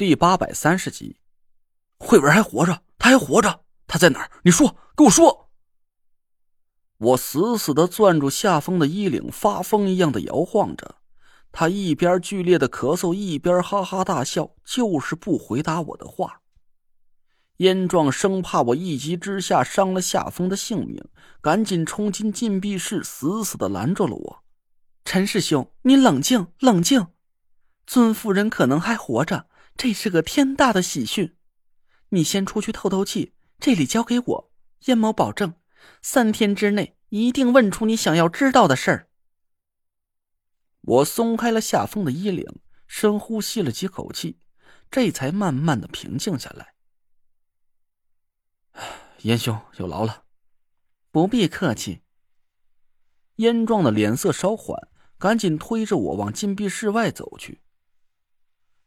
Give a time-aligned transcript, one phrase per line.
[0.00, 1.20] 第八百三十集，
[1.98, 4.30] 慧文还活着，他还活着，他在哪儿？
[4.44, 5.50] 你说，跟我说。
[6.96, 10.94] 我死死的攥住夏风的衣领，发疯一样的摇晃着。
[11.52, 16.40] 他一边剧烈的咳嗽，一边哈哈大笑，就是不回答我的话。
[17.58, 21.04] 燕壮生怕我一急之下伤了夏风的性命，
[21.42, 24.44] 赶紧冲进禁闭室，死死的拦住了我。
[25.04, 27.08] 陈师兄，你冷静，冷静，
[27.86, 29.49] 尊夫人可能还活着。
[29.82, 31.38] 这是个天大的喜讯，
[32.10, 34.52] 你先出去透透气，这里交给我。
[34.80, 35.54] 燕某保证，
[36.02, 39.08] 三天之内一定问出你想要知道的事儿。
[40.82, 44.38] 我松开了夏风的衣领，深呼吸了几口气，
[44.90, 46.74] 这才慢慢的平静下来。
[49.22, 50.24] 燕兄有劳了，
[51.10, 52.02] 不必客气。
[53.36, 57.62] 燕壮的脸色稍缓，赶紧推着我往禁闭室外走去。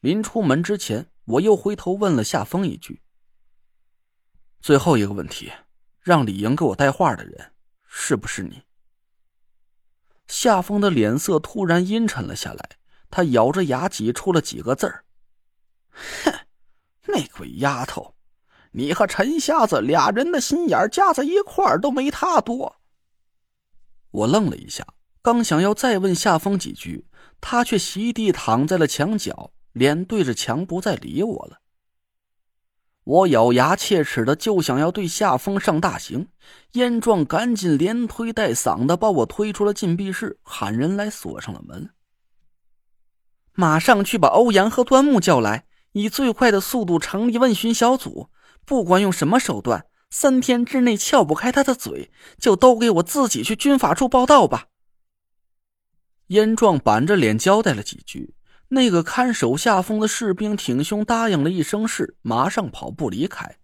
[0.00, 3.02] 临出门之前，我又回头问了夏风一句
[4.62, 5.52] ：“最后一个问题，
[6.00, 7.52] 让李莹给我带话的人，
[7.86, 8.62] 是不是你？”
[10.26, 12.78] 夏风的脸色突然阴沉了下来，
[13.10, 15.04] 他咬着牙挤出了几个字儿
[16.24, 16.32] ：“哼，
[17.08, 18.14] 那鬼丫头，
[18.72, 22.80] 你和陈瞎子俩人的心眼加在一块儿都没他多。”
[24.12, 24.86] 我愣了一下，
[25.20, 27.06] 刚想要再问夏风几句，
[27.38, 29.52] 他却席地躺在了墙角。
[29.72, 31.60] 脸对着墙，不再理我了。
[33.04, 36.28] 我咬牙切齿的就想要对夏风上大刑，
[36.72, 41.90] 燕壮赶紧连推带搡的把我推出了禁闭室，喊人来锁上了门。
[43.54, 48.30] 马上去把欧阳和端木叫来，以最快的速度成立问询小组，
[48.64, 54.66] 不管用什么手段，三天之内撬不开他的嘴，就都给我自己去军法处报道吧。
[56.28, 58.34] 燕壮板着脸交代了几句。
[58.72, 63.58] 那个看守夏风的士兵挺胸答应了一声“是”，马上跑步离开。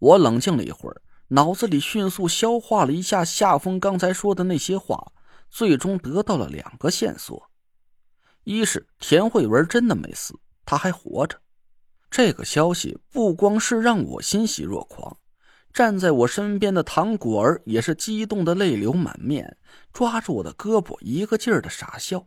[0.00, 5.12] 我冷静了一会儿，脑子里迅速消化了一下夏风刚才说的那些话，
[5.48, 7.48] 最终得到了两个线索：
[8.42, 11.38] 一是田慧文真的没死，他还活着。
[12.10, 15.16] 这个消息不光是让我欣喜若狂，
[15.72, 19.56] 站在我身边的唐果儿也是激动的泪流满面，
[19.92, 22.26] 抓住我的胳膊，一个劲儿的傻笑。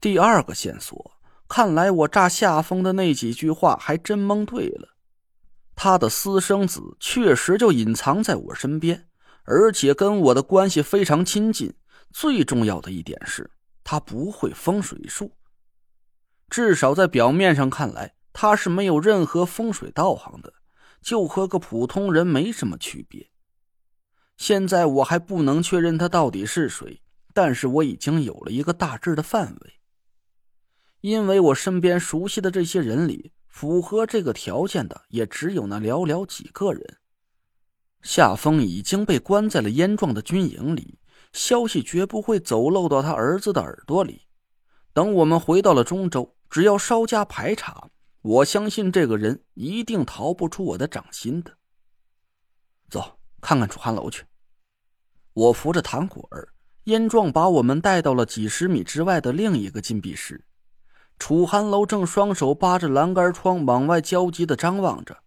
[0.00, 1.18] 第二个线索，
[1.48, 4.96] 看来我炸夏风的那几句话还真蒙对了。
[5.74, 9.08] 他的私生子确实就隐藏在我身边，
[9.44, 11.74] 而且跟我的关系非常亲近。
[12.12, 13.50] 最重要的一点是，
[13.84, 15.32] 他不会风水术。
[16.48, 20.52] 至少在表面上看来，他是没有任何风水道行的，
[21.02, 23.30] 就和个普通人没什么区别。
[24.36, 27.02] 现在我还不能确认他到底是谁，
[27.34, 29.75] 但是我已经有了一个大致的范围。
[31.06, 36.96] 因为我身边熟悉的这些人里，符合这个条件的也只有那寥寥几个人。
[38.02, 40.98] 夏风已经被关在了燕壮的军营里，
[41.32, 44.22] 消息绝不会走漏到他儿子的耳朵里。
[44.92, 47.88] 等我们回到了中州，只要稍加排查，
[48.22, 51.56] 我相信这个人一定逃不出我的掌心的。
[52.90, 54.24] 走，看看楚寒楼去。
[55.34, 56.48] 我扶着唐果儿，
[56.86, 60.42] 燕壮把我们带到了几十米之外的另一个禁闭室。
[61.18, 65.18] 楚寒楼正双手扒着栏杆窗往外焦急的张望着。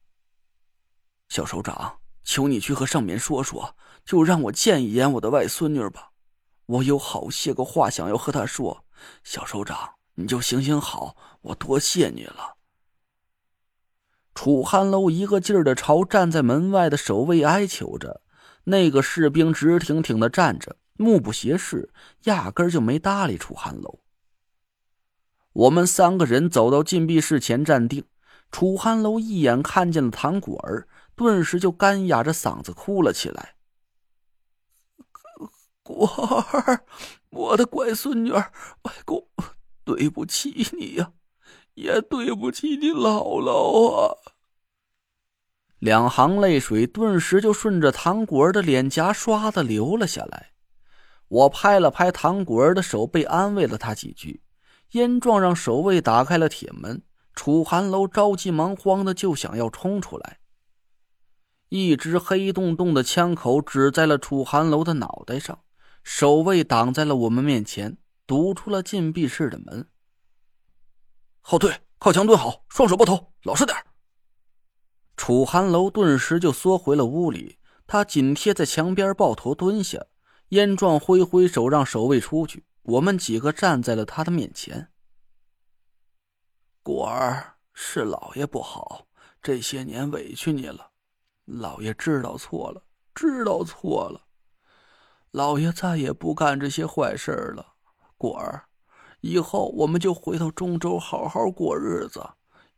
[1.27, 6.11] 小首长，求你去和上面说说，就让我见一眼我的外孙女吧，
[6.65, 8.85] 我有好些个话想要和她说。
[9.23, 12.57] 小首长，你就行行好，我多谢你了。
[14.35, 18.21] 楚寒楼一个劲儿的朝站在门外的守卫哀求着，
[18.65, 21.91] 那个士兵直挺挺的站着，目不斜视，
[22.23, 23.99] 压根就没搭理楚寒楼。
[25.53, 28.03] 我们三个人走到禁闭室前站定，
[28.51, 33.55] 楚寒楼一眼看见了唐果儿，顿时就干哑着嗓子哭了起来
[35.83, 36.85] ：“果儿，
[37.29, 38.47] 我的乖孙女，外
[39.05, 39.27] 公，
[39.83, 41.11] 对不起你呀，
[41.73, 44.15] 也对不起你姥姥啊！”
[45.79, 50.51] 两行泪水顿时就顺着唐果儿的脸颊唰的流了下来。
[51.27, 54.41] 我拍了拍唐果儿的手背，安慰了他几句。
[54.91, 57.03] 燕壮让守卫打开了铁门，
[57.33, 60.39] 楚寒楼着急忙慌的就想要冲出来。
[61.69, 65.59] 一支黑洞洞的枪口指在了楚寒楼的脑袋上，
[66.03, 69.87] 守卫挡在了我们面前，堵出了禁闭室的门。
[71.41, 73.77] 后退，靠墙蹲好，双手抱头，老实点
[75.15, 80.07] 楚寒楼顿时就缩回了屋里，他紧贴在墙边抱头蹲下。
[80.49, 82.63] 燕壮挥挥手让守卫出去。
[82.89, 84.91] 我们几个站在了他的面前。
[86.81, 89.05] 果儿是老爷不好，
[89.43, 90.89] 这些年委屈你了，
[91.45, 92.83] 老爷知道错了，
[93.13, 94.25] 知道错了，
[95.29, 97.75] 老爷再也不干这些坏事了。
[98.17, 98.65] 果儿，
[99.21, 102.27] 以后我们就回到中州好好过日子，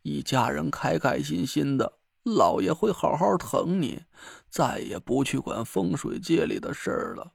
[0.02, 4.02] 一家人开开心心的，老爷会好好疼你，
[4.50, 7.32] 再也不去管风水界里的事儿了。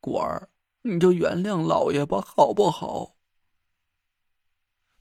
[0.00, 0.50] 果儿，
[0.82, 3.16] 你就原谅老爷吧，好不好？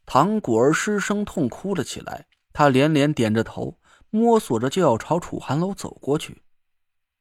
[0.05, 3.79] 唐果儿失声痛哭了起来，他连连点着头，
[4.09, 6.43] 摸索着就要朝楚寒楼走过去。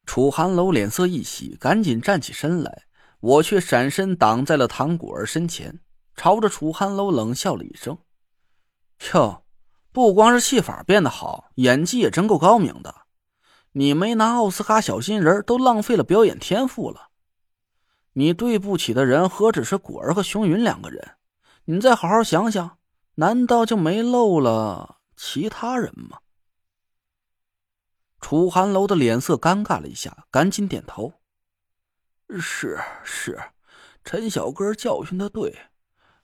[0.07, 2.85] 楚寒楼脸色一喜，赶紧站起身来，
[3.21, 5.81] 我却闪身挡在了唐果儿身前，
[6.17, 7.99] 朝着楚寒楼冷笑了一声
[9.13, 9.45] ：“哟，
[9.93, 13.03] 不光是戏法变得好，演技也真够高明的。
[13.73, 17.08] 你没拿奥斯卡小金人，都浪费了表演天赋了。
[18.19, 21.17] 你对不起的人何止是果儿和熊云两个人？
[21.67, 22.79] 你再好好想想。”
[23.15, 26.19] 难道就没漏了其他人吗？
[28.21, 31.15] 楚寒楼的脸色尴尬了一下，赶紧点头
[32.41, 33.41] ：“是是，
[34.05, 35.57] 陈小哥教训的对，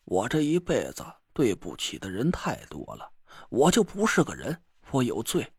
[0.04, 3.10] 我这一辈子对不起的人太多了，
[3.48, 4.62] 我就不是个人，
[4.92, 5.52] 我有罪，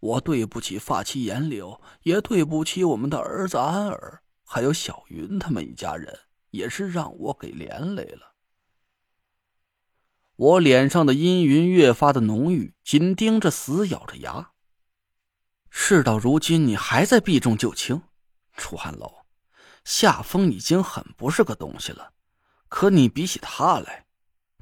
[0.00, 6.20] 我对不起发妻颜柳，也对不起我们的儿子安儿，还有小云他们一家人，
[6.52, 8.32] 也是让我给连累了。”
[10.36, 14.52] 我脸上的阴云越发的浓郁，紧盯着，死咬着牙。
[15.68, 18.00] 事到如今，你还在避重就轻，
[18.56, 19.26] 楚汉楼，
[19.84, 22.14] 夏风已经很不是个东西了，
[22.68, 24.06] 可你比起他来，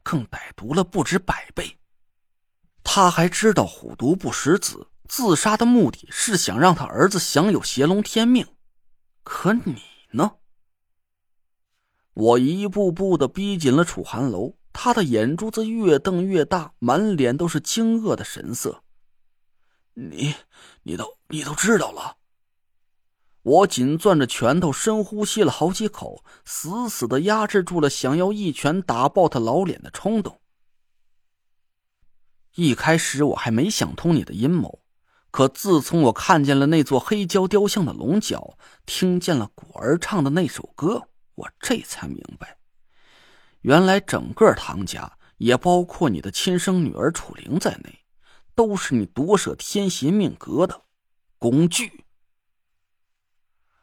[0.02, 1.78] 更歹毒了不止百倍。
[2.82, 8.55] 他还知道虎毒不食子，自杀的目的是想让他儿子享有邪龙天命，
[9.28, 9.82] 可你
[10.12, 10.36] 呢？
[12.14, 14.56] 我一步步的逼近了楚寒楼。
[14.72, 18.84] 他的眼珠子越瞪越大，满脸都是惊愕的神色。
[19.94, 20.32] 你，
[20.84, 22.18] 你都，你都知道了。
[23.42, 30.40] 我紧攥着拳头，深呼吸了好几口，死死的压制住了想要一拳打爆他老脸的冲动。
[32.54, 34.82] 一开始我还没想通你的阴谋，
[35.36, 38.56] 可自从我看见了那座黑胶雕像的龙角，
[38.86, 42.56] 听见了果儿唱的那首歌，我这才明白。
[43.60, 47.98] 原来整个唐家，也包括你的亲生女儿楚灵在内，
[48.54, 50.84] 都是你夺舍天邪命格的
[51.36, 52.06] 工具。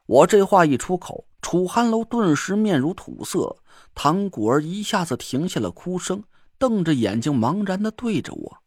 [0.07, 3.57] 我这话一出口，楚寒楼顿时面如土色，
[3.93, 6.23] 唐果儿一下子停下了哭声，
[6.57, 8.57] 瞪着眼睛茫然的对着我：“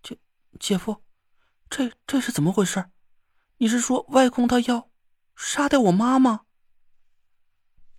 [0.00, 0.16] 姐
[0.60, 0.98] 姐夫，
[1.74, 2.84] 这这是怎么回事？
[3.56, 4.90] 你是说外公他要
[5.34, 6.42] 杀掉我妈吗？”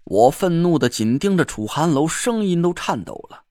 [0.06, 3.46] 我愤怒的紧盯着楚寒楼，声音都颤抖了。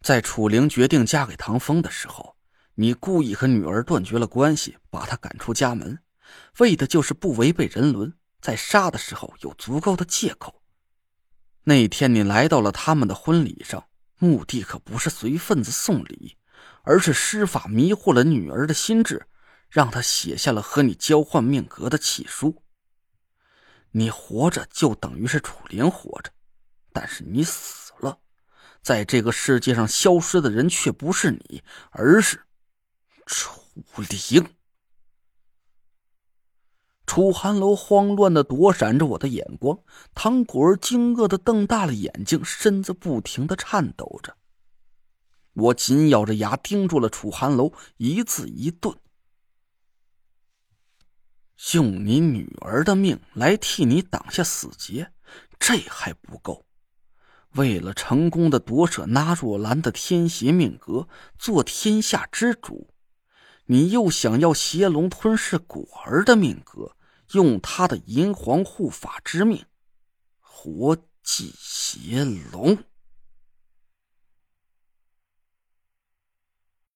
[0.00, 2.34] 在楚灵决定嫁给唐风的时候，
[2.76, 5.98] 你故意和女儿断绝了关系，把她赶出家门，
[6.60, 10.62] 为的就是不违背人伦，在杀的时候有足够的借口。
[11.64, 13.86] 那天你来到了他们的婚礼上，
[14.18, 16.38] 目的可不是随份子送礼，
[16.82, 19.26] 而是施法迷惑了女儿的心智，
[19.68, 22.62] 让她写下了和你交换命格的契书。
[23.92, 26.30] 你活着就等于是楚灵活着，
[26.92, 28.18] 但是你死了，
[28.82, 32.40] 在这个世界上消失的人却不是你，而是
[33.26, 33.60] 楚
[34.08, 34.46] 灵。
[37.04, 39.78] 楚寒楼慌乱的躲闪着我的眼光，
[40.14, 44.34] 唐果儿惊愕的瞪大了眼睛，身子不停的颤抖着。
[45.54, 48.96] 我紧咬着牙盯住了楚寒楼，一字一顿。
[51.74, 55.12] 用你女儿的命来替你挡下死劫，
[55.58, 56.64] 这还不够。
[57.52, 61.06] 为了成功的夺舍纳若兰的天邪命格，
[61.38, 62.92] 做天下之主，
[63.66, 66.96] 你又想要邪龙吞噬果儿的命格，
[67.32, 69.66] 用他的银皇护法之命，
[70.40, 72.78] 活祭邪龙。